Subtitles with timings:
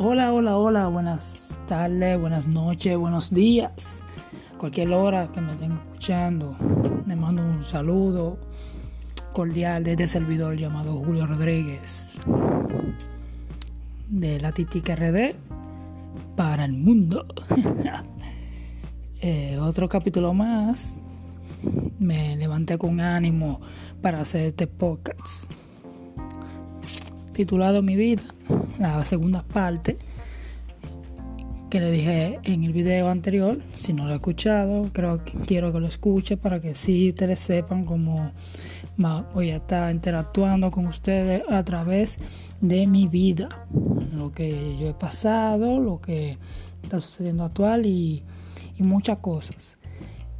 [0.00, 4.04] Hola, hola, hola, buenas tardes, buenas noches, buenos días.
[4.56, 6.56] Cualquier hora que me estén escuchando,
[7.04, 8.38] le mando un saludo
[9.32, 12.16] cordial desde este servidor llamado Julio Rodríguez
[14.08, 15.34] de la Titica RD
[16.36, 17.26] para el mundo.
[19.20, 20.96] Eh, otro capítulo más.
[21.98, 23.60] Me levanté con ánimo
[24.00, 25.50] para hacer este podcast
[27.38, 28.22] titulado Mi vida,
[28.80, 29.96] la segunda parte
[31.70, 33.62] que le dije en el video anterior.
[33.72, 37.38] Si no lo he escuchado, creo que quiero que lo escuche para que sí ustedes
[37.38, 38.32] sepan cómo
[39.34, 42.18] voy a estar interactuando con ustedes a través
[42.60, 43.68] de mi vida,
[44.12, 46.38] lo que yo he pasado, lo que
[46.82, 48.24] está sucediendo actual y,
[48.76, 49.78] y muchas cosas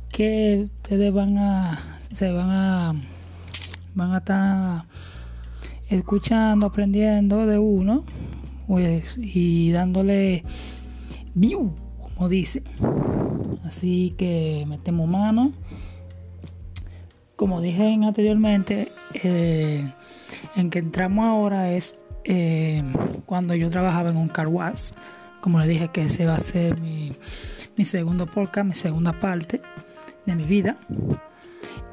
[0.09, 2.95] que ustedes van a se van a
[3.95, 4.85] van a estar
[5.89, 8.05] escuchando, aprendiendo de uno
[8.67, 10.45] pues, y dándole
[11.35, 12.63] view, como dice.
[13.65, 15.53] Así que metemos mano.
[17.37, 19.93] Como dije anteriormente, eh,
[20.57, 22.83] en que entramos ahora es eh,
[23.27, 24.49] cuando yo trabajaba en un car
[25.41, 27.13] Como le dije que ese va a ser mi,
[27.77, 29.63] mi segundo podcast, mi segunda parte
[30.27, 30.77] de mi vida.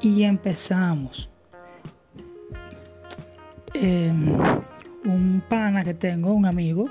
[0.00, 1.30] Y empezamos.
[3.78, 4.32] Em,
[5.04, 6.88] un pana que tengo, un amigo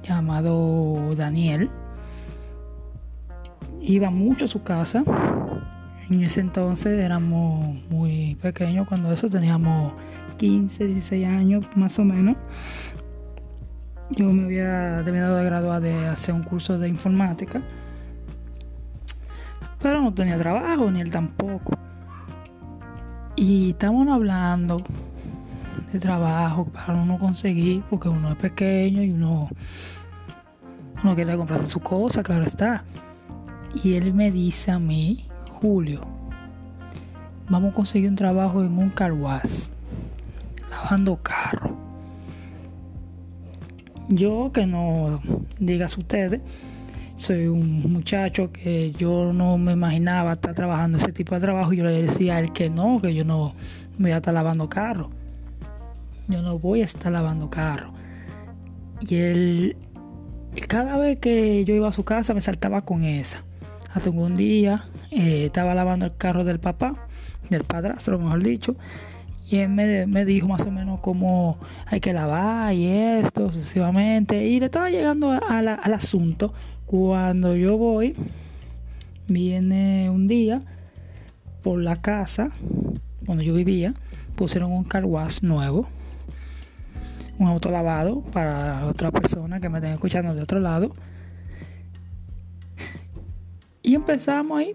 [0.00, 1.68] llamado Daniel.
[3.80, 5.02] Iba mucho a su casa.
[6.08, 9.92] En ese entonces éramos muy pequeños, cuando eso teníamos
[10.36, 12.36] 15, 16 años más o menos.
[14.10, 17.60] Yo me había terminado de graduar de hacer un curso de informática,
[19.82, 21.85] pero no tenía trabajo, ni él tampoco.
[23.38, 24.82] Y estamos hablando
[25.92, 29.50] de trabajo para uno conseguir, porque uno es pequeño y uno,
[31.04, 32.84] uno quiere comprarse su cosa, claro está.
[33.84, 35.26] Y él me dice a mí,
[35.60, 36.00] Julio,
[37.50, 39.66] vamos a conseguir un trabajo en un carwash,
[40.70, 41.76] lavando carro.
[44.08, 45.20] Yo que no
[45.58, 46.40] digas ustedes,
[47.16, 51.72] soy un muchacho que yo no me imaginaba estar trabajando ese tipo de trabajo.
[51.72, 53.54] Yo le decía a él que no, que yo no
[53.98, 55.10] voy a estar lavando carro.
[56.28, 57.92] Yo no voy a estar lavando carro.
[59.00, 59.76] Y él,
[60.68, 63.42] cada vez que yo iba a su casa, me saltaba con esa.
[63.94, 67.08] Hasta un día eh, estaba lavando el carro del papá,
[67.48, 68.76] del padrastro, mejor dicho.
[69.48, 71.56] Y él me, me, dijo más o menos cómo
[71.86, 74.44] hay que lavar y esto sucesivamente.
[74.44, 76.52] Y le estaba llegando al asunto
[76.86, 78.14] cuando yo voy,
[79.26, 80.60] viene un día
[81.62, 82.50] por la casa,
[83.24, 83.94] cuando yo vivía,
[84.36, 85.04] pusieron un car
[85.42, 85.88] nuevo,
[87.38, 90.92] un auto lavado para otra persona que me estén escuchando de otro lado.
[93.82, 94.74] Y empezamos ahí.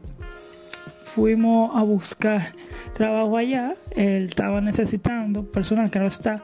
[1.15, 2.53] Fuimos a buscar
[2.93, 3.75] trabajo allá.
[3.95, 6.43] Él estaba necesitando personal que no está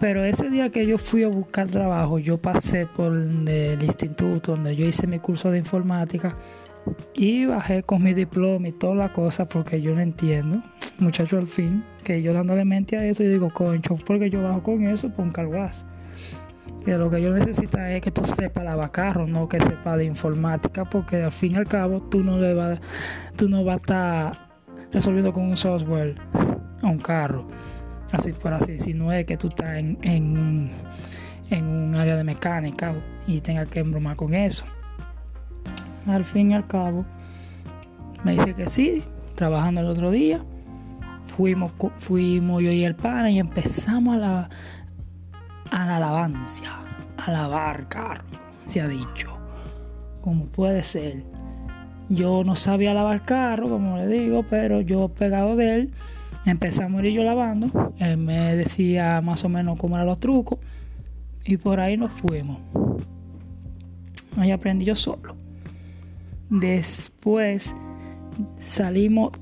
[0.00, 4.74] pero ese día que yo fui a buscar trabajo, yo pasé por el instituto donde
[4.74, 6.34] yo hice mi curso de informática
[7.14, 10.62] y bajé con mi diploma y toda la cosa porque yo no entiendo,
[10.98, 14.62] muchacho al fin, que yo dándole mente a eso y digo, concho, porque yo bajo
[14.62, 15.84] con eso por un carguaz.
[16.82, 20.04] Que lo que yo necesito es que tú sepas lavar carro, no que sepas de
[20.06, 22.80] informática, porque al fin y al cabo tú no le vas,
[23.36, 24.48] tú no vas a estar
[24.92, 26.14] resolviendo con un software
[26.80, 27.46] a un carro
[28.12, 30.70] así por así si no es que tú estás en, en,
[31.50, 32.94] en un área de mecánica
[33.26, 34.64] y tengas que embromar con eso.
[36.06, 37.04] Al fin y al cabo,
[38.24, 39.04] me dice que sí,
[39.34, 40.42] trabajando el otro día,
[41.26, 44.50] fuimos, fuimos yo y el pana y empezamos a la,
[45.70, 46.70] a la alabancia,
[47.16, 48.24] a lavar carro,
[48.66, 49.28] se ha dicho,
[50.22, 51.24] como puede ser.
[52.08, 55.92] Yo no sabía lavar carro, como le digo, pero yo pegado de él
[56.46, 57.92] Empezamos a yo lavando.
[57.98, 60.58] Él me decía más o menos cómo eran los trucos.
[61.44, 62.58] Y por ahí nos fuimos.
[64.36, 65.34] Ahí aprendí yo solo.
[66.48, 67.74] Después
[68.58, 69.32] salimos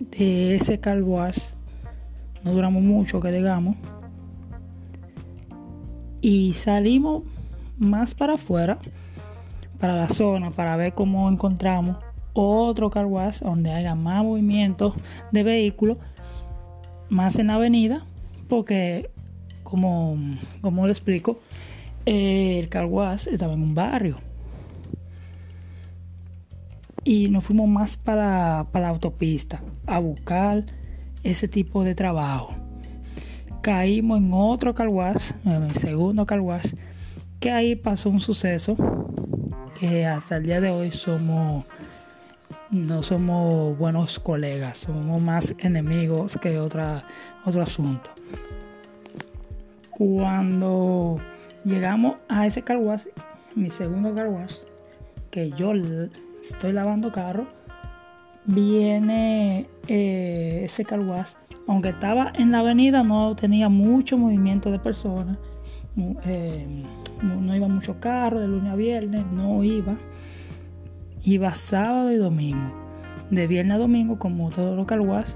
[0.00, 3.76] de ese car No duramos mucho, que digamos.
[6.20, 7.22] Y salimos
[7.78, 8.78] más para afuera,
[9.78, 11.96] para la zona, para ver cómo encontramos
[12.32, 13.06] otro car
[13.40, 14.94] donde haya más movimiento
[15.32, 15.98] de vehículos
[17.08, 18.04] más en la avenida
[18.48, 19.10] porque
[19.62, 20.16] como,
[20.60, 21.40] como le explico
[22.06, 24.16] el carguas estaba en un barrio.
[27.04, 30.64] Y nos fuimos más para, para la autopista a buscar
[31.22, 32.54] ese tipo de trabajo.
[33.62, 36.74] Caímos en otro carwash, en el segundo carwash,
[37.40, 38.76] que ahí pasó un suceso
[39.78, 41.64] que hasta el día de hoy somos
[42.70, 47.04] no somos buenos colegas, somos más enemigos que otra,
[47.44, 48.10] otro asunto.
[49.90, 51.16] Cuando
[51.64, 53.04] llegamos a ese carwash,
[53.54, 54.56] mi segundo carwash,
[55.30, 55.72] que yo
[56.42, 57.46] estoy lavando carro,
[58.44, 61.32] viene eh, ese carwash,
[61.66, 65.38] aunque estaba en la avenida, no tenía mucho movimiento de personas,
[66.24, 66.84] eh,
[67.22, 69.96] no, iba mucho carro de lunes a viernes, no iba
[71.22, 72.72] iba sábado y domingo.
[73.30, 75.32] De viernes a domingo, como todo lo carwash,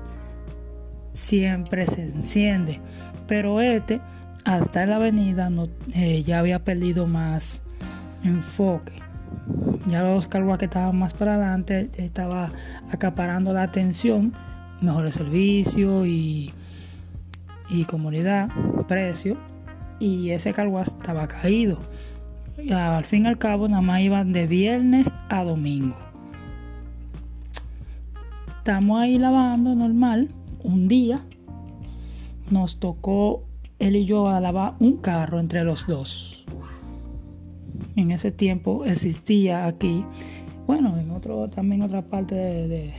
[1.13, 2.81] siempre se enciende.
[3.27, 4.01] Pero este,
[4.45, 7.61] hasta la avenida, no, eh, ya había perdido más
[8.25, 8.93] enfoque.
[9.87, 12.51] Ya los carwash que estaban más para adelante estaba
[12.91, 14.33] acaparando la atención,
[14.81, 16.53] mejores servicios y,
[17.69, 18.49] y comunidad,
[18.89, 19.37] precio.
[19.99, 21.79] Y ese carwash estaba caído
[22.71, 25.97] al fin y al cabo nada más iban de viernes a domingo.
[28.59, 30.29] Estamos ahí lavando normal.
[30.63, 31.25] Un día
[32.51, 33.45] nos tocó
[33.79, 36.45] él y yo a lavar un carro entre los dos.
[37.97, 40.05] En ese tiempo existía aquí,
[40.67, 42.95] bueno, en otro también otra parte de,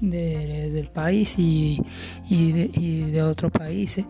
[0.00, 1.80] del país y,
[2.30, 4.04] de, otros países.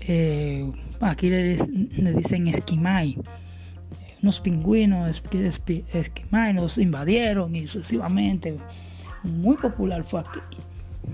[0.00, 0.70] Eh,
[1.00, 1.56] aquí le,
[1.96, 3.18] le dicen esquimay
[4.26, 5.22] unos pingüinos
[5.92, 8.56] esquimales nos invadieron y sucesivamente.
[9.22, 10.40] Muy popular fue aquí,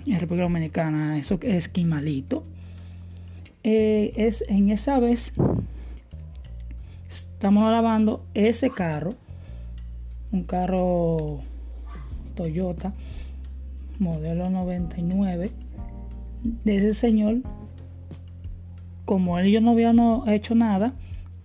[0.06, 2.42] en República Dominicana, eso que es esquimalito.
[3.64, 5.34] Eh, es en esa vez
[7.10, 9.14] estamos lavando ese carro,
[10.32, 11.40] un carro
[12.34, 12.94] Toyota
[13.98, 15.50] modelo 99
[16.64, 17.42] de ese señor.
[19.04, 20.94] Como él no habíamos hecho nada,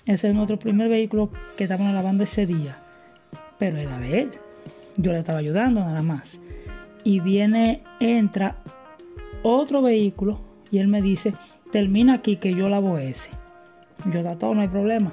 [0.07, 2.77] ese es nuestro primer vehículo que estábamos lavando ese día.
[3.59, 4.29] Pero era de él.
[4.95, 6.39] Yo le estaba ayudando nada más.
[7.03, 8.55] Y viene, entra
[9.43, 10.39] otro vehículo
[10.71, 11.33] y él me dice,
[11.71, 13.29] termina aquí que yo lavo ese.
[14.13, 15.11] Yo todo, no hay problema.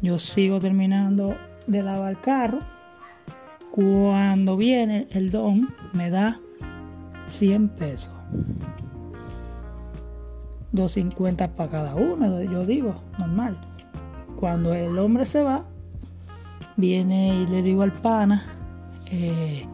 [0.00, 1.36] Yo sigo terminando
[1.68, 2.58] de lavar el carro.
[3.70, 6.40] Cuando viene el don, me da
[7.28, 8.12] 100 pesos.
[10.72, 13.56] 250 para cada uno, yo digo, normal.
[14.42, 15.64] Cuando el hombre se va,
[16.76, 18.42] viene y le digo al pana,
[19.06, 19.68] eh,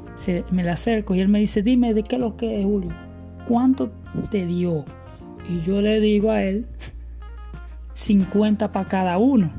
[0.51, 2.91] me le acerco y él me dice, dime de qué es lo que es Julio,
[3.47, 3.91] ¿cuánto
[4.31, 4.85] te dio?
[5.49, 6.67] Y yo le digo a él,
[7.95, 9.51] 50 para cada uno.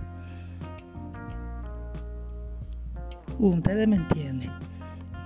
[3.39, 4.51] Ustedes me entienden.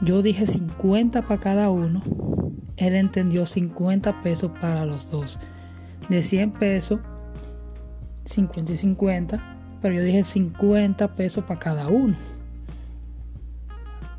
[0.02, 2.02] Yo dije 50 para cada uno.
[2.78, 5.42] Él entendió 50 pesos para los dos.
[6.08, 7.02] De 100 pesos,
[8.24, 9.53] 50 y 50
[9.84, 12.16] pero yo dije 50 pesos para cada uno.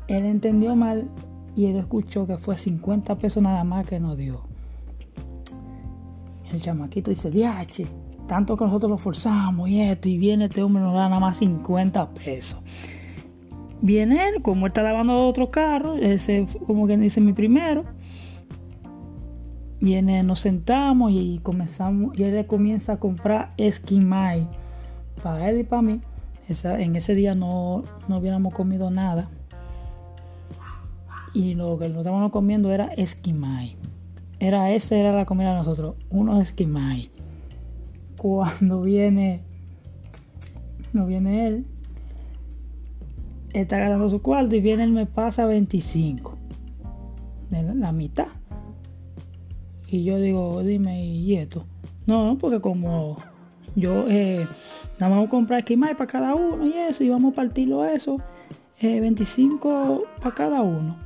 [0.07, 1.09] Él entendió mal
[1.55, 4.43] y él escuchó que fue 50 pesos nada más que nos dio.
[6.53, 7.87] El chamaquito dice, diache,
[8.27, 11.37] tanto que nosotros lo forzamos y esto, y viene este hombre nos da nada más
[11.37, 12.59] 50 pesos.
[13.81, 17.85] Viene él, como él está lavando otro carro, ese como que dice mi primero.
[19.81, 24.47] Viene, nos sentamos y comenzamos, y él comienza a comprar esquimay
[25.21, 26.01] para él y para mí.
[26.47, 29.29] en ese día no, no hubiéramos comido nada.
[31.33, 33.75] Y lo que nos estábamos comiendo era esquimay.
[34.39, 37.09] Era esa era la comida de nosotros, unos esquimay.
[38.17, 39.41] Cuando viene,
[40.93, 41.65] no viene él,
[43.53, 46.37] está ganando su cuarto y viene él me pasa 25
[47.49, 48.27] de la, mitad.
[49.87, 51.65] Y yo digo, dime, ¿y esto?
[52.05, 53.17] No, no, porque como
[53.75, 54.47] yo, eh,
[54.99, 58.17] nada vamos a comprar esquimales para cada uno y eso, y vamos a partirlo eso,
[58.81, 60.97] 25 eh, para cada uno.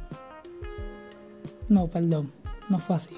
[1.67, 2.31] No, perdón,
[2.69, 3.15] no fue así.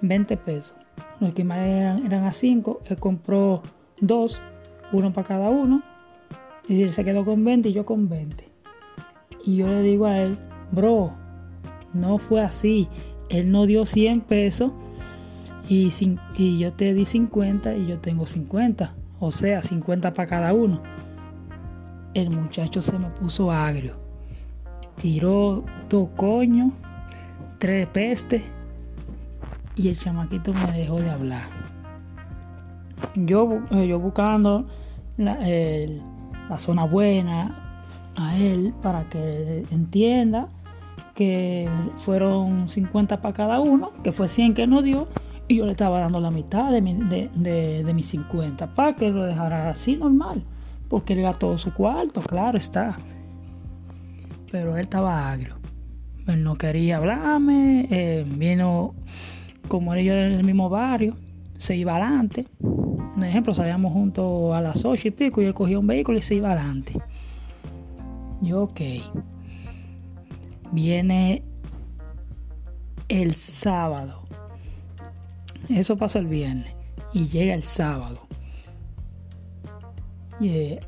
[0.00, 0.76] 20 pesos.
[1.20, 3.62] Los esquimales eran, eran a 5, él compró
[4.00, 4.40] dos,
[4.92, 5.82] uno para cada uno.
[6.68, 8.48] Y él se quedó con 20 y yo con 20.
[9.44, 10.38] Y yo le digo a él,
[10.70, 11.12] bro,
[11.92, 12.88] no fue así.
[13.28, 14.72] Él no dio 100 pesos
[15.68, 20.82] y, yo te di 50 y yo tengo 50, o sea, 50 para cada uno.
[22.14, 23.94] El muchacho se me puso agrio,
[25.00, 26.72] tiró dos coños,
[27.58, 28.42] tres pestes
[29.76, 31.48] y el chamaquito me dejó de hablar.
[33.14, 34.66] Yo, eh, yo buscando
[35.16, 35.38] la,
[36.48, 37.80] la zona buena
[38.14, 40.48] a él para que entienda
[41.14, 45.08] que fueron 50 para cada uno, que fue 100 que nos dio
[45.52, 49.24] Y yo le estaba dando la mitad de, mi, de, mis 50 para que lo
[49.24, 50.42] dejara así normal.
[50.88, 52.96] Porque él todo su cuarto, claro está.
[54.50, 55.56] Pero él estaba agrio.
[56.26, 57.86] Él no quería hablarme.
[57.90, 58.94] Eh, vino,
[59.68, 61.18] como era yo en el mismo barrio,
[61.58, 62.46] se iba adelante.
[62.60, 66.22] Un ejemplo, salíamos juntos a las 8 y pico y él cogía un vehículo y
[66.22, 66.94] se iba adelante.
[68.40, 68.80] Yo, ok.
[70.72, 71.44] Viene
[73.08, 74.21] el sábado.
[75.74, 76.74] Eso pasó el viernes.
[77.12, 78.26] Y llega el sábado.
[80.40, 80.80] Y, eh,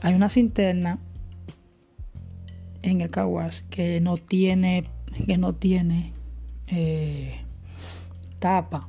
[0.00, 0.98] hay una cinterna
[2.82, 4.88] en el Caguas que no tiene
[5.26, 6.12] que no tiene
[6.66, 7.34] eh,
[8.38, 8.88] tapa.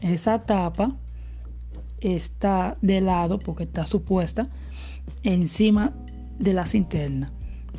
[0.00, 0.96] Esa tapa
[2.00, 4.48] está de lado porque está supuesta
[5.22, 5.92] encima
[6.38, 7.32] de la cinterna,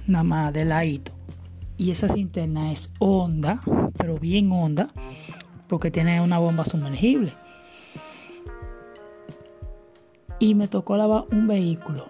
[0.08, 1.12] nada más de ladito.
[1.78, 3.62] Y esa cinterna es honda,
[3.98, 4.92] pero bien honda,
[5.74, 7.34] porque tiene una bomba sumergible.
[10.38, 12.10] Y me tocó lavar un vehículo.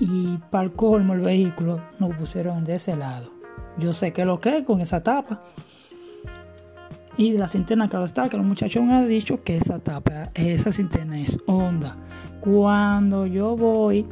[0.00, 3.30] Y para el colmo el vehículo nos pusieron de ese lado.
[3.78, 5.40] Yo sé que lo que con esa tapa.
[7.16, 10.72] Y de la cinterna, claro está, que los muchachos han dicho que esa tapa, esa
[10.72, 11.96] cinterna es honda.
[12.40, 14.08] Cuando yo voy,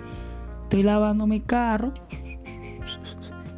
[0.63, 1.93] estoy lavando mi carro,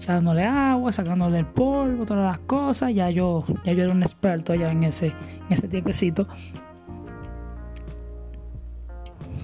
[0.03, 2.93] echándole agua, sacándole el polvo, todas las cosas.
[2.93, 6.27] Ya yo, ya yo era un experto ya en ese, en ese tiempecito.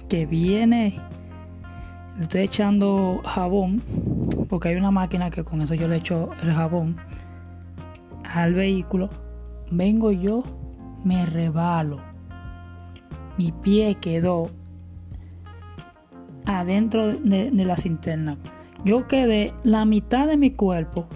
[0.09, 0.99] Que viene,
[2.19, 3.81] estoy echando jabón,
[4.49, 6.97] porque hay una máquina que con eso yo le echo el jabón
[8.25, 9.09] al vehículo.
[9.71, 10.43] Vengo yo,
[11.05, 12.01] me rebalo.
[13.37, 14.49] Mi pie quedó
[16.45, 18.37] adentro de, la cinterna.
[18.85, 21.07] Yo quedé la mitad de mi cuerpo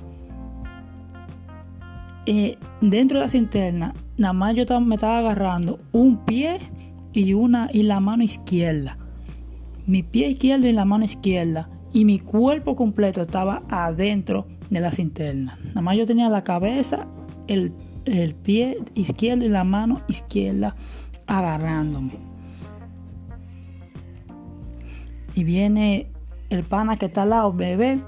[2.26, 3.94] eh, dentro de la cinterna.
[4.18, 6.60] Nada más yo me estaba agarrando un pie
[7.14, 8.98] y una y la mano izquierda.
[9.86, 11.70] Mi pie izquierdo y la mano izquierda.
[11.92, 15.60] Y mi cuerpo completo estaba adentro de la cinterna.
[15.68, 17.08] Nada más yo tenía la cabeza,
[17.48, 17.72] el,
[18.06, 20.76] el pie izquierdo y la mano izquierda
[21.28, 22.34] agarrándome
[25.36, 26.08] y viene
[26.54, 28.00] el pana que está al lado, bebé,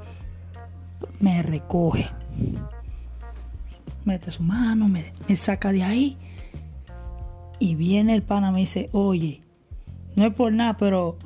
[1.19, 2.07] me recoge.
[4.03, 6.17] Mete su mano, me, saca de ahí.
[7.59, 9.41] Y viene el pana, me dice, oye,
[10.15, 11.17] no es por nada, pero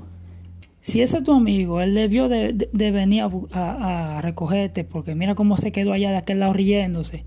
[0.81, 5.57] si ese es tu amigo, él debió de, venir a, a, recogerte, porque mira cómo
[5.57, 7.25] se quedó allá de aquel lado riéndose.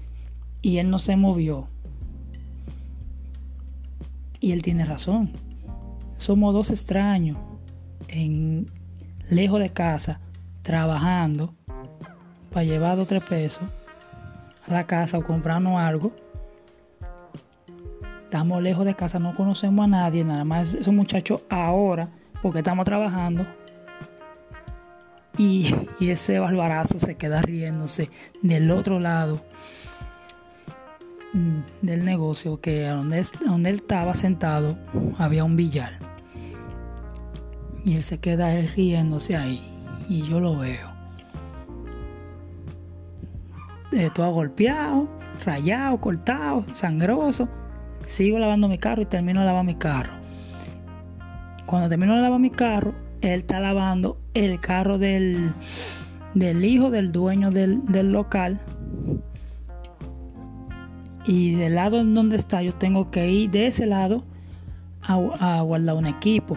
[0.62, 1.68] Y él no se movió.
[4.40, 5.32] Y él tiene razón.
[6.16, 7.36] Somos dos extraños
[8.08, 8.66] en,
[9.32, 10.20] lejos de casa,
[10.62, 11.54] trabajando
[12.50, 13.64] para llevar dos o tres pesos
[14.68, 16.12] a la casa o comprarnos algo.
[18.24, 22.08] Estamos lejos de casa, no conocemos a nadie, nada más esos muchachos ahora,
[22.42, 23.46] porque estamos trabajando.
[25.38, 28.10] Y, ese barbarazo se queda riéndose
[28.42, 29.40] del otro lado
[31.80, 34.76] del negocio, que donde, donde él estaba sentado
[35.16, 36.11] había un billar.
[37.84, 39.62] Y él se queda riéndose ahí.
[40.08, 40.90] Y yo lo veo.
[43.92, 45.08] Eh, todo golpeado,
[45.44, 47.48] rayado, cortado, sangroso.
[48.06, 50.12] Sigo lavando mi carro y termino de lavar mi carro.
[51.66, 55.52] Cuando termino de lavar mi carro, él está lavando el carro del,
[56.34, 58.60] del hijo del dueño del, del local.
[61.24, 64.24] Y del lado en donde está, yo tengo que ir de ese lado
[65.02, 65.14] a,
[65.58, 66.56] a guardar un equipo.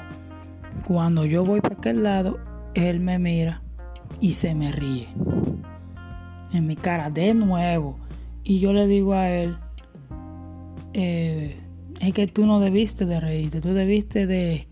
[0.84, 2.40] Cuando yo voy para aquel lado,
[2.74, 3.62] él me mira
[4.20, 5.08] y se me ríe.
[6.52, 7.98] En mi cara de nuevo.
[8.44, 9.58] Y yo le digo a él,
[10.94, 11.58] eh,
[12.00, 14.68] es que tú no debiste de reírte, tú debiste de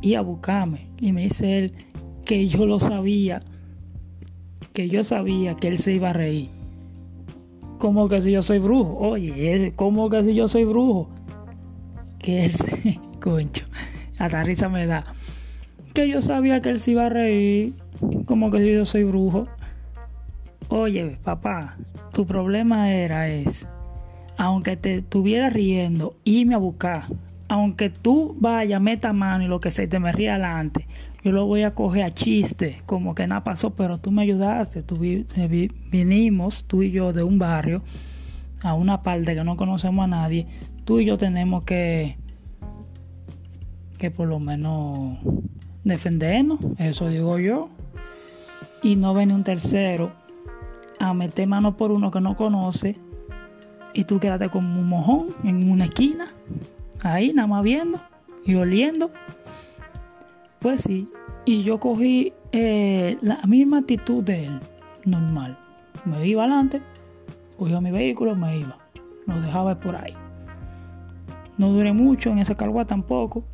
[0.00, 0.88] ir a buscarme.
[0.98, 1.72] Y me dice él
[2.24, 3.42] que yo lo sabía,
[4.72, 6.48] que yo sabía que él se iba a reír.
[7.78, 8.96] Como que si yo soy brujo.
[8.96, 11.10] Oye, como que si yo soy brujo.
[12.18, 12.64] Que es,
[13.20, 13.66] concho,
[14.18, 15.04] hasta risa me da
[15.96, 17.72] que yo sabía que él se iba a reír,
[18.26, 19.48] como que yo soy brujo.
[20.68, 21.78] Oye, papá,
[22.12, 23.66] tu problema era es,
[24.36, 27.04] aunque te estuviera riendo, irme a buscar.
[27.48, 30.86] Aunque tú vayas, meta mano y lo que se te me ría adelante,
[31.24, 34.82] yo lo voy a coger a chiste, como que nada pasó, pero tú me ayudaste.
[34.82, 37.82] Tú vinimos, tú y yo, de un barrio
[38.62, 40.46] a una parte que no conocemos a nadie.
[40.84, 42.18] Tú y yo tenemos que,
[43.96, 45.20] que por lo menos
[45.86, 47.68] defendernos, eso digo yo.
[48.82, 50.12] Y no viene un tercero
[50.98, 52.96] a meter mano por uno que no conoce
[53.92, 56.26] y tú quédate como un mojón en una esquina,
[57.02, 58.00] ahí nada más viendo
[58.44, 59.10] y oliendo.
[60.58, 61.08] Pues sí,
[61.44, 64.60] y yo cogí eh, la misma actitud de él,
[65.04, 65.58] normal.
[66.04, 66.82] Me iba adelante,
[67.56, 68.76] cogía mi vehículo, me iba.
[69.26, 70.14] Lo dejaba por ahí.
[71.56, 73.44] No duré mucho en ese carguas tampoco.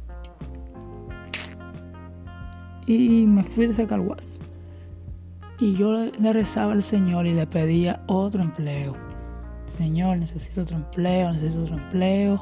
[2.87, 4.39] Y me fui de ese carguas.
[5.59, 8.97] Y yo le rezaba al Señor y le pedía otro empleo.
[9.67, 12.41] Señor, necesito otro empleo, necesito otro empleo.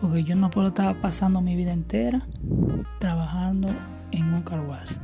[0.00, 2.26] Porque yo no puedo estar pasando mi vida entera
[2.98, 3.68] trabajando
[4.12, 5.00] en un carguas.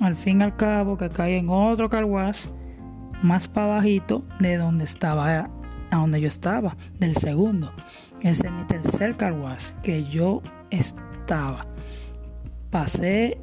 [0.00, 2.50] Al fin y al cabo que caí en otro carguas
[3.22, 5.48] más para bajito de donde estaba
[5.92, 7.70] a donde yo estaba, del segundo.
[8.20, 9.34] Ese es mi tercer car
[9.82, 11.66] que yo estaba.
[12.72, 13.36] Pasé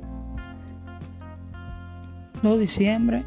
[2.41, 3.24] 2 diciembre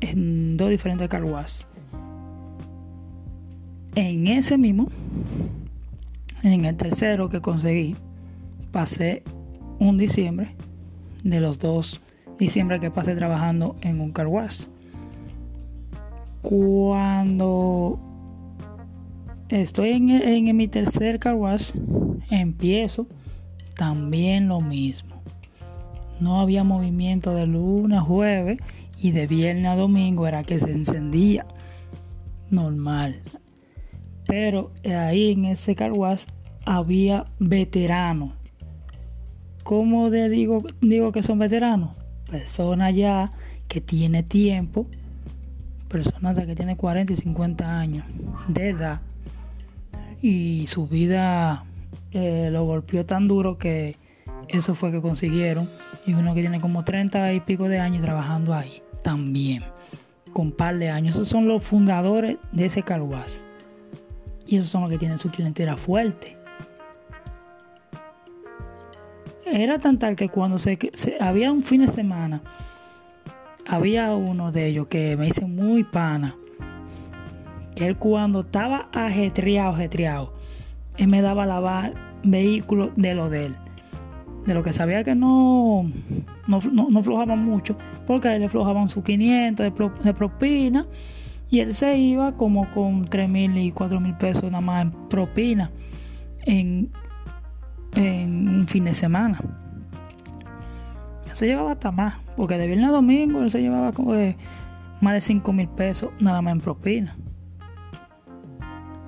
[0.00, 1.22] en dos diferentes car
[3.94, 4.88] En ese mismo,
[6.42, 7.94] en el tercero que conseguí,
[8.72, 9.22] pasé
[9.78, 10.56] un diciembre
[11.22, 12.00] de los dos
[12.36, 14.26] diciembre que pasé trabajando en un car
[16.42, 18.00] Cuando
[19.50, 21.36] estoy en, mi tercer car
[22.28, 23.06] empiezo
[23.76, 25.13] también lo mismo.
[26.24, 28.58] No había movimiento de lunes a jueves
[28.98, 31.44] y de viernes a domingo era que se encendía
[32.48, 33.20] normal.
[34.26, 35.92] Pero ahí en ese car
[36.64, 38.30] había veteranos.
[39.64, 41.90] ¿Cómo digo, digo que son veteranos?
[42.30, 43.28] Personas ya
[43.68, 44.86] que tiene tiempo,
[45.88, 48.06] personas que tienen 40 y 50 años
[48.48, 49.02] de edad
[50.22, 51.66] y su vida
[52.12, 53.98] eh, lo golpeó tan duro que
[54.48, 55.68] eso fue que consiguieron.
[56.06, 59.64] Y uno que tiene como 30 y pico de años trabajando ahí también,
[60.32, 61.14] con par de años.
[61.14, 63.46] Esos son los fundadores de ese carguas.
[64.46, 66.36] Y esos son los que tienen su clientela fuerte.
[69.46, 70.78] Era tan tal que cuando se,
[71.20, 72.42] había un fin de semana,
[73.66, 76.36] había uno de ellos que me hice muy pana
[77.74, 80.32] que él cuando estaba ajetreado, ajetreado,
[80.96, 83.56] él me daba a lavar vehículos de lo de él.
[84.46, 85.90] De lo que sabía que no,
[86.46, 90.86] no, no, flojaban mucho, porque a él le flojaban sus 500 de, propina
[91.48, 94.90] y él se iba como con 3 mil y 4 mil pesos nada más en
[95.08, 95.70] propina
[96.44, 96.90] en,
[97.94, 99.40] en un fin de semana.
[101.32, 104.12] se llevaba hasta más, porque de viernes a domingo él se llevaba como
[105.00, 107.16] más de 5 mil pesos nada más en propina.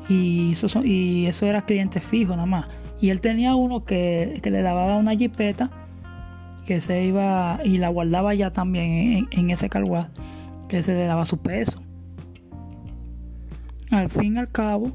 [0.09, 2.69] Y eso, son, y eso era cliente fijo nada más.
[3.01, 5.71] Y él tenía uno que, le lavaba una jipeta
[6.65, 10.09] que se iba y la guardaba ya también en, ese carguaz
[10.69, 11.83] que se le daba su peso.
[13.91, 14.91] Al fin y al cabo,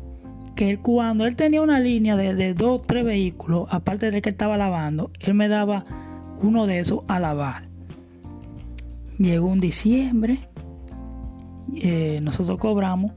[0.55, 4.29] que él cuando él tenía una línea de, de dos, tres vehículos, aparte de que
[4.29, 5.85] estaba lavando, él me daba
[6.41, 7.69] uno de esos a lavar.
[9.17, 10.39] Llegó un diciembre,
[11.75, 13.13] eh, nosotros cobramos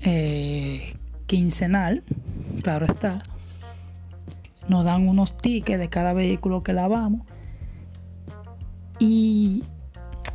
[0.00, 0.94] eh,
[1.26, 2.02] quincenal,
[2.62, 3.22] claro está.
[4.68, 7.22] Nos dan unos tickets de cada vehículo que lavamos.
[8.98, 9.64] Y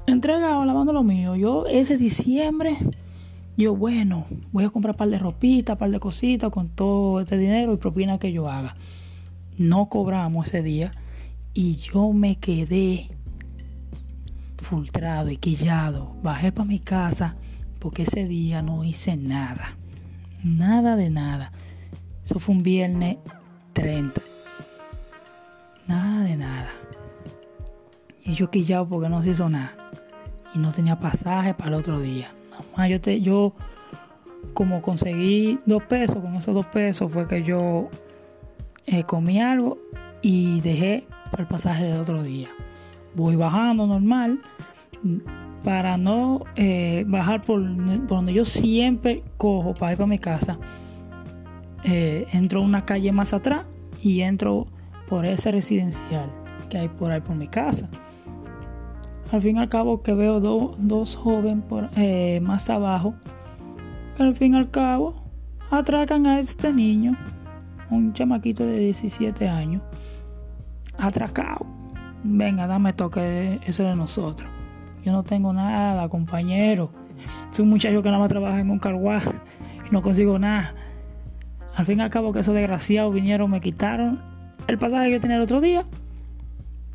[0.05, 1.35] entregado lavando lo mío.
[1.35, 2.77] Yo ese diciembre,
[3.55, 7.19] yo bueno, voy a comprar un par de ropita, un par de cositas con todo
[7.19, 8.75] este dinero y propina que yo haga.
[9.57, 10.91] No cobramos ese día
[11.53, 13.09] y yo me quedé
[14.57, 16.15] frustrado y quillado.
[16.21, 17.35] Bajé para mi casa
[17.79, 19.77] porque ese día no hice nada.
[20.43, 21.51] Nada de nada.
[22.23, 23.17] Eso fue un viernes
[23.77, 24.21] 30.
[25.85, 26.69] Nada de nada.
[28.23, 29.71] Y yo quillado porque no se hizo nada.
[30.55, 32.33] Y no tenía pasaje para el otro día.
[32.49, 33.53] Nada más yo, te, yo
[34.55, 37.89] como conseguí dos pesos, con esos dos pesos fue que yo
[38.87, 39.77] eh, comí algo
[40.23, 42.49] y dejé para el pasaje del otro día.
[43.13, 44.39] Voy bajando normal
[45.63, 47.61] para no eh, bajar por,
[48.07, 50.57] donde yo siempre cojo para ir para mi casa,
[51.87, 53.65] eh, entro una calle más atrás
[54.01, 54.67] y entro
[55.07, 56.29] por ese residencial
[56.69, 57.89] que hay por ahí por mi casa.
[59.31, 63.15] Al fin y al cabo que veo dos jóvenes por, eh, más abajo,
[64.19, 65.15] al fin y al cabo
[65.71, 67.17] atracan a este niño,
[67.89, 69.81] un chamaquito de 17 años,
[70.97, 71.65] atracado.
[72.23, 74.49] Venga, dame toque, eso de nosotros.
[75.05, 76.91] Yo no tengo nada, compañero.
[77.51, 79.31] Soy un muchacho que nada más trabaja en un carguaje
[79.91, 80.73] no consigo nada.
[81.77, 84.19] Al fin y al cabo que esos desgraciados vinieron, me quitaron
[84.67, 85.85] el pasaje que yo tenía el otro día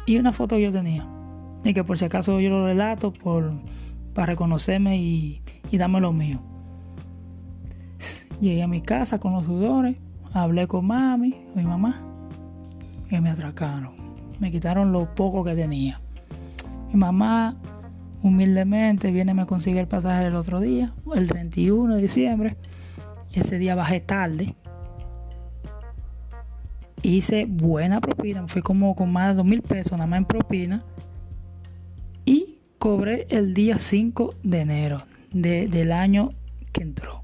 [0.07, 1.07] y una foto que yo tenía.
[1.63, 3.53] Y que por si acaso yo lo relato por,
[4.13, 5.41] para reconocerme y,
[5.71, 6.41] y darme lo mío.
[8.41, 9.99] llegué a mi casa con los sudores,
[10.33, 12.03] hablé con mami, mi mamá,
[13.09, 13.93] y me atracaron.
[14.41, 16.01] Me quitaron lo poco que tenía.
[16.89, 17.55] Mi mamá
[18.21, 22.57] humildemente viene y me consigue el pasaje el otro día, el 31 de diciembre.
[23.33, 24.57] Ese día bajé tarde.
[27.03, 30.85] Hice buena propina, fui como con más de dos mil pesos nada más en propina.
[32.25, 36.31] Y cobré el día 5 de enero del año
[36.73, 37.23] que entró.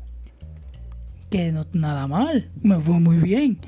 [1.31, 3.59] Que no nada mal, me fue muy bien.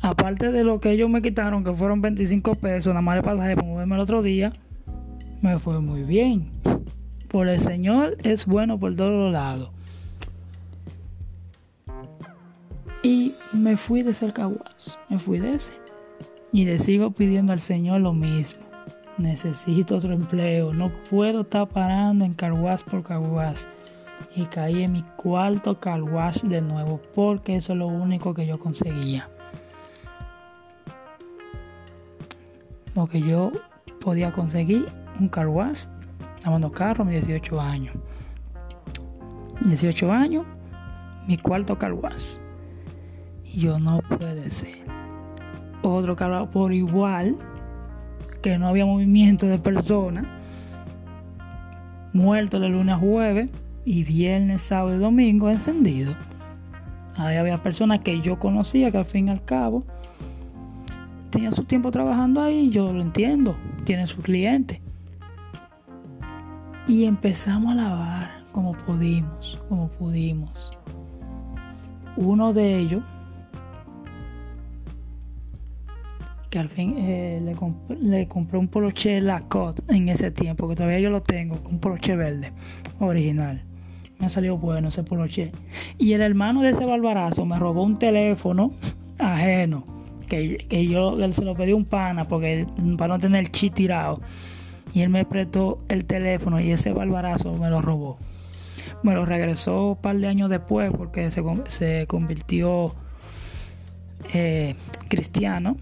[0.00, 3.56] Aparte de lo que ellos me quitaron, que fueron 25 pesos, nada más el pasaje
[3.56, 4.52] para moverme el otro día,
[5.42, 6.50] me fue muy bien.
[7.28, 9.70] Por el Señor es bueno por todos lados.
[13.52, 14.32] Me fui de ese
[15.08, 15.72] me fui de ese.
[16.52, 18.62] Y le sigo pidiendo al Señor lo mismo.
[19.18, 23.68] Necesito otro empleo, no puedo estar parando en carguas por carguas.
[24.34, 28.58] Y caí en mi cuarto carwash de nuevo, porque eso es lo único que yo
[28.58, 29.28] conseguía.
[32.94, 33.52] Lo que yo
[34.00, 34.88] podía conseguir,
[35.20, 35.86] un carwash,
[36.44, 37.94] lavando carro, mis 18 años.
[39.64, 40.46] 18 años,
[41.26, 42.38] mi cuarto carwash
[43.58, 44.86] yo no puede ser.
[45.82, 47.36] Otro que hablaba por igual,
[48.42, 50.26] que no había movimiento de personas,
[52.12, 53.50] muerto de lunes a jueves
[53.84, 56.14] y viernes, sábado y domingo encendido.
[57.16, 59.84] Ahí había personas que yo conocía que al fin y al cabo
[61.30, 64.80] tenía su tiempo trabajando ahí, yo lo entiendo, tiene sus clientes.
[66.86, 70.72] Y empezamos a lavar como pudimos, como pudimos.
[72.16, 73.02] Uno de ellos
[76.58, 77.40] que al fin eh,
[78.00, 82.16] le, compré un poloche Lacoste en ese tiempo, que todavía yo lo tengo, un poloche
[82.16, 82.52] verde
[82.98, 83.62] original.
[84.18, 85.52] Me ha salido bueno ese poloche.
[85.98, 88.72] Y el hermano de ese barbarazo me robó un teléfono
[89.18, 89.84] ajeno,
[90.26, 92.66] que, yo se lo pedí un pana porque
[92.96, 94.20] para no tener el chip tirado.
[94.92, 98.18] Y él me prestó el teléfono y ese barbarazo me lo robó.
[99.04, 102.94] Me lo regresó un par de años después porque se, se convirtió
[104.34, 104.74] eh,
[105.08, 105.76] cristiano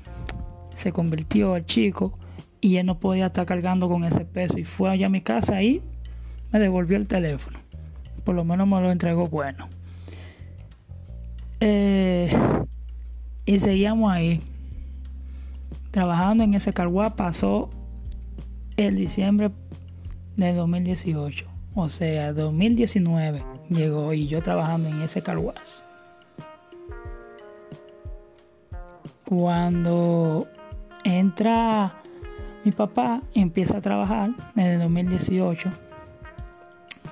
[0.76, 2.16] se convirtió el chico
[2.60, 5.62] y él no podía estar cargando con ese peso y fue allá a mi casa
[5.62, 5.82] y
[6.52, 7.58] me devolvió el teléfono.
[8.24, 9.68] Por lo menos me lo entregó bueno.
[11.60, 12.30] Eh,
[13.44, 14.40] y seguíamos ahí.
[15.90, 17.70] Trabajando en ese carguá pasó
[18.76, 19.50] el diciembre
[20.36, 21.46] de 2018.
[21.74, 25.84] O sea, 2019 llegó y yo trabajando en ese carguas.
[29.24, 30.46] Cuando
[31.06, 31.94] entra
[32.64, 35.70] mi papá, empieza a trabajar desde 2018.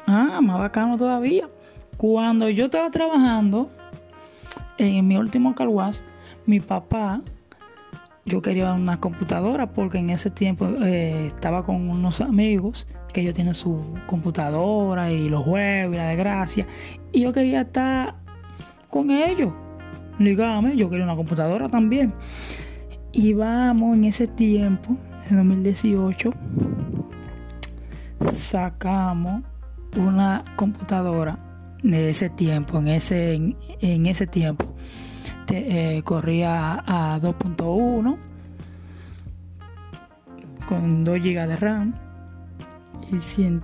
[0.06, 1.48] Ah, más bacano todavía.
[1.96, 3.70] Cuando yo estaba trabajando
[4.78, 6.00] en mi último carwash,
[6.44, 7.22] mi papá,
[8.24, 13.34] yo quería una computadora porque en ese tiempo eh, estaba con unos amigos que ellos
[13.34, 16.66] tienen su computadora y los juegos y la desgracia.
[17.12, 18.16] Y yo quería estar
[18.90, 19.52] con ellos.
[20.18, 22.12] Ligame, yo quería una computadora también.
[23.16, 24.96] Y vamos en ese tiempo,
[25.30, 26.34] en 2018,
[28.20, 29.44] sacamos
[29.96, 31.38] una computadora
[31.80, 33.34] de ese tiempo, en ese,
[33.80, 34.74] en, ese tiempo.
[35.48, 38.18] Eh, corría a 2.1
[40.66, 41.94] con 2 GB de RAM
[43.12, 43.62] y 100,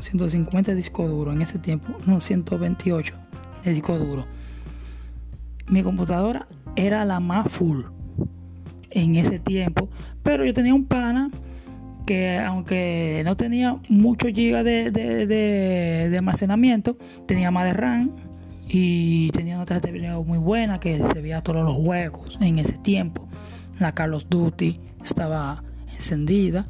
[0.00, 3.14] 150 de disco duro en ese tiempo, no 128
[3.64, 4.26] de disco duro.
[5.66, 7.82] Mi computadora era la más full
[8.94, 9.88] en ese tiempo.
[10.22, 11.30] Pero yo tenía un pana
[12.06, 18.10] que aunque no tenía muchos gigas de, de, almacenamiento, tenía más de RAM
[18.68, 22.58] y tenía una tarjeta de video muy buena que se veía todos los juegos en
[22.58, 23.28] ese tiempo.
[23.78, 26.66] La Carlos Duty estaba encendida.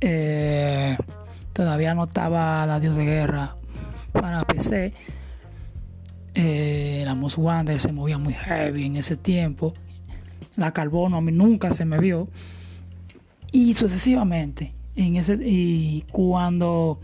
[0.00, 0.96] Eh,
[1.52, 3.56] todavía no estaba la Dios de Guerra
[4.12, 4.92] para PC.
[6.34, 9.72] Eh, la Most Wander se movía muy heavy en ese tiempo
[10.56, 12.28] la carbono a mí nunca se me vio.
[13.52, 14.72] Y sucesivamente.
[14.96, 16.98] En ese, y cuando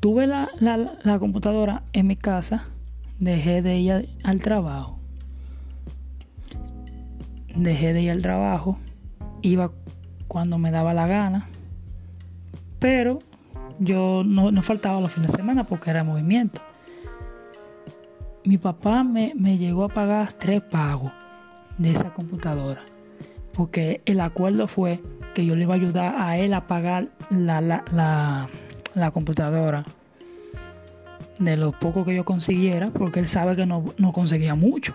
[0.00, 2.66] tuve la, la, computadora en mi casa,
[3.18, 4.98] dejé de ir al trabajo.
[7.56, 8.78] Dejé de ir al trabajo.
[9.40, 9.72] Iba
[10.28, 11.48] cuando me daba la gana.
[12.78, 13.20] Pero
[13.78, 16.60] yo no, no faltaba los fines de semana porque era movimiento.
[18.44, 21.12] Mi papá me, me llegó a pagar tres pagos
[21.78, 22.82] de esa computadora.
[23.52, 25.00] Porque el acuerdo fue
[25.34, 28.48] que yo le iba a ayudar a él a pagar la, la,
[28.94, 29.84] la, computadora.
[31.38, 34.94] de lo poco que yo consiguiera, porque él sabe que no, no conseguía mucho.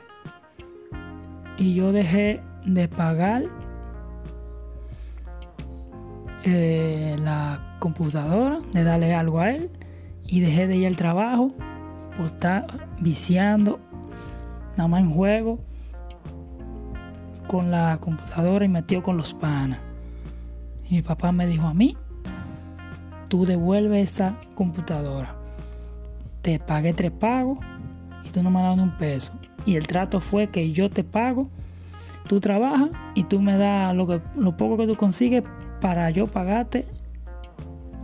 [1.58, 3.44] Y yo dejé de pagar
[6.44, 9.70] eh, la computadora, de darle algo a él,
[10.26, 11.54] y dejé de ir al trabajo
[12.18, 12.66] por estar
[13.00, 13.80] viciando,
[14.76, 15.60] nada más en juego,
[17.54, 19.78] con la computadora y metió con los panas.
[20.90, 21.96] Y mi papá me dijo a mí,
[23.28, 25.36] tú devuelves esa computadora.
[26.42, 27.60] Te pagué tres pagos
[28.24, 29.34] y tú no me has dado ni un peso.
[29.68, 31.48] Y el trato fue que yo te pago,
[32.28, 35.44] tú trabajas y tú me das lo, que, lo poco que tú consigues
[35.80, 36.88] para yo pagarte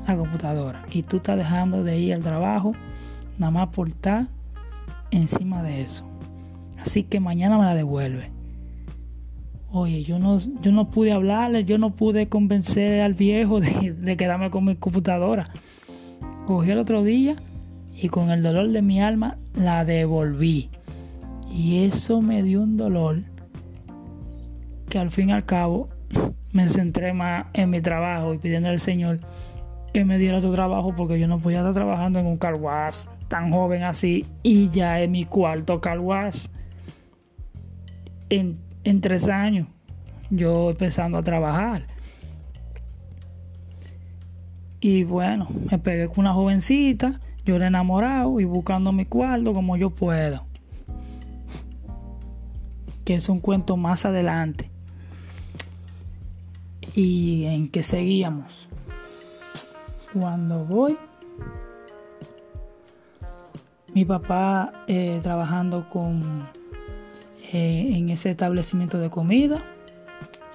[0.08, 0.86] la computadora.
[0.92, 2.74] Y tú estás dejando de ir al trabajo
[3.40, 4.28] nada más por estar
[5.10, 6.06] encima de eso.
[6.80, 8.38] Así que mañana me la devuelve.
[9.72, 14.50] Oye, yo no, yo no pude hablarle, yo no pude convencer al viejo de, quedarme
[14.50, 15.52] con mi computadora.
[16.48, 17.36] Cogí el otro día
[17.96, 20.72] y con el dolor de mi alma la devolví.
[21.52, 23.22] Y eso me dio un dolor
[24.90, 25.90] que al fin y al cabo
[26.52, 29.20] me centré más en mi trabajo y pidiendo al Señor
[29.94, 33.52] que me diera su trabajo porque yo no podía estar trabajando en un carwash tan
[33.52, 36.48] joven así y ya en mi cuarto carwash
[38.30, 39.68] en en tres años,
[40.30, 41.88] yo empezando a trabajar.
[44.82, 49.76] Y bueno, me pegué con una jovencita, yo era enamorado y buscando mi cuarto como
[49.76, 50.46] yo puedo.
[53.04, 54.72] Que es un cuento más adelante.
[56.96, 58.68] Y en que seguíamos.
[60.14, 60.98] Cuando voy,
[63.94, 66.48] mi papá eh, trabajando con
[67.52, 69.64] eh, en ese establecimiento de comida.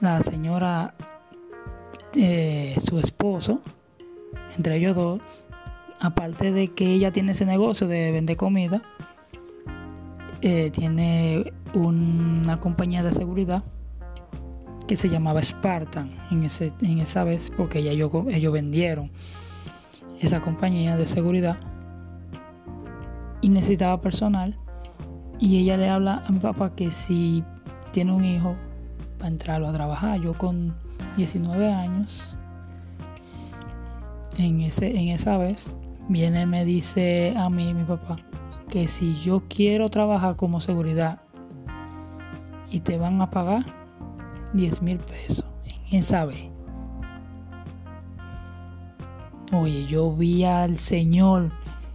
[0.01, 0.95] La señora,
[2.15, 3.61] eh, su esposo,
[4.57, 5.21] entre ellos dos,
[6.01, 8.83] aparte de que ella tiene ese negocio de vender comida,
[10.41, 13.65] eh, tiene una compañía de seguridad
[14.87, 19.11] que se llamaba Spartan en, ese, en esa vez, porque ellos vendieron
[20.21, 21.57] esa compañía de seguridad
[23.41, 24.59] y necesitaba personal
[25.41, 27.45] y ella le habla a mi papá que si
[27.93, 28.57] tiene un hijo,
[29.19, 30.21] para entrarlo a trabajar.
[30.21, 30.75] Yo con
[31.17, 32.37] 19 años,
[34.39, 35.71] en, ese, en esa vez,
[36.09, 38.17] viene y me dice a mí, mi papá,
[38.69, 41.21] que si yo quiero trabajar como seguridad
[42.71, 43.65] y te van a pagar
[44.53, 46.51] 10 mil pesos en esa vez.
[49.53, 51.53] Oye, yo vi al Señor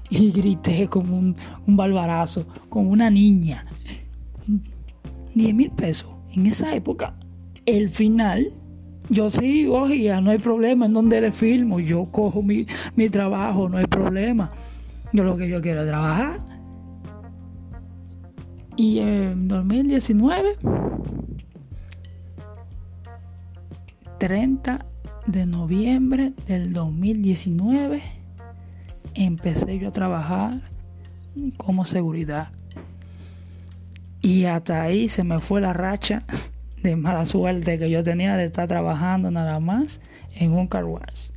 [0.19, 1.36] y grité como un,
[1.67, 3.65] un barbarazo, como una niña.
[5.36, 6.12] 10 mil pesos.
[6.32, 7.15] En esa época,
[7.65, 8.48] el final,
[9.10, 13.69] yo sí, oye, no hay problema en donde le filmo, yo cojo mi, mi trabajo,
[13.69, 14.52] no hay problema.
[15.13, 16.41] Yo lo que yo quiero es trabajar.
[18.76, 20.56] Y en 2019,
[24.19, 24.86] 30
[25.28, 28.18] de noviembre del 2019,
[29.13, 30.62] empecé yo a trabajar
[31.58, 32.50] como seguridad.
[34.22, 36.24] Y hasta ahí se me fue la racha
[36.84, 40.02] de mala suerte que yo tenía de estar trabajando nada más
[40.36, 41.30] en un car wash.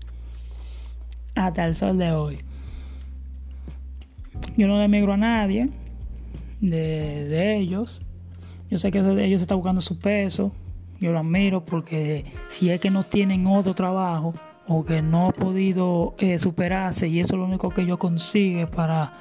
[1.35, 2.39] Hasta el sol de hoy.
[4.57, 5.69] Yo no emigro a nadie
[6.61, 8.03] de, de ellos.
[8.71, 10.53] Yo sé que ellos están buscando su peso.
[11.01, 14.35] Yo lo admiro porque si es que no tienen otro trabajo,
[14.75, 18.67] o que no ha podido eh, superarse y eso es lo único que yo consigue
[18.67, 19.13] para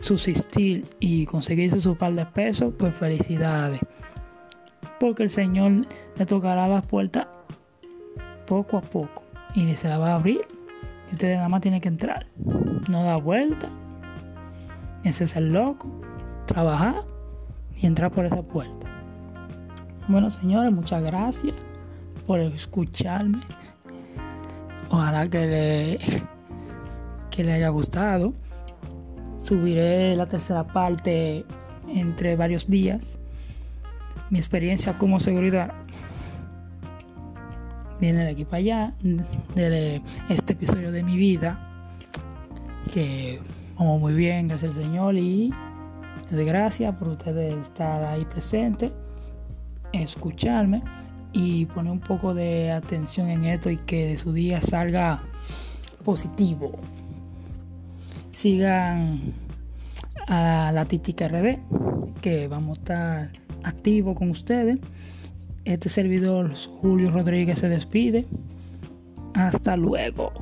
[0.00, 3.80] subsistir y conseguirse su par de pesos, pues felicidades.
[5.00, 5.86] Porque el Señor
[6.16, 7.26] le tocará las puertas
[8.46, 10.42] poco a poco y se la va a abrir.
[11.10, 12.26] Y ustedes nada más tienen que entrar.
[12.88, 13.68] No da vuelta.
[15.02, 15.88] Ese es el loco.
[16.46, 17.02] Trabajar
[17.76, 18.86] y entrar por esa puerta.
[20.06, 21.54] Bueno, señores, muchas gracias
[22.26, 23.40] por escucharme.
[24.94, 25.98] Ojalá que le,
[27.28, 28.32] que le haya gustado.
[29.40, 31.44] Subiré la tercera parte
[31.88, 33.18] entre varios días.
[34.30, 35.72] Mi experiencia como seguridad
[38.00, 38.92] viene de aquí para allá,
[39.56, 41.58] de este episodio de mi vida,
[42.92, 43.40] que
[43.76, 45.52] vamos muy bien, gracias al Señor, y
[46.30, 48.92] de gracias por ustedes estar ahí presentes,
[49.92, 50.82] escucharme
[51.34, 55.20] y poner un poco de atención en esto y que de su día salga
[56.04, 56.78] positivo.
[58.30, 59.34] Sigan
[60.28, 61.58] a la Titica RD,
[62.22, 63.30] que vamos a estar
[63.64, 64.78] activos con ustedes.
[65.64, 68.26] Este servidor Julio Rodríguez se despide.
[69.34, 70.32] Hasta luego.